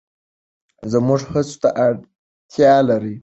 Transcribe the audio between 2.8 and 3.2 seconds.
لري.